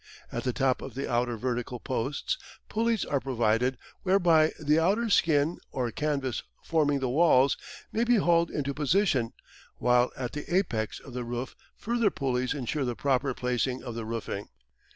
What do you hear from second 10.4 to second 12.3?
apex of the roof further